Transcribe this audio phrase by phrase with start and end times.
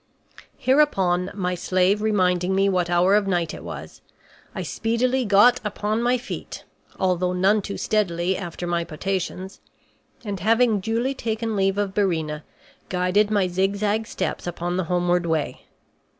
[0.57, 4.01] Hereupon, my slave reminding me what hour of night it was,
[4.55, 6.63] I speedily got upon my feet,
[6.99, 9.59] although none too steadily after my potations,
[10.25, 12.41] and, having duly taken leave of Byrrhæna,
[12.89, 15.67] guided my zigzag steps upon the homeward way.